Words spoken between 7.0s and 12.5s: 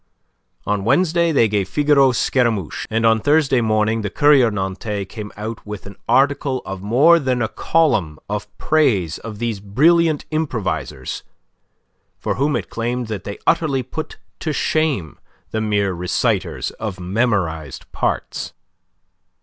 than a column of praise of these brilliant improvisers, for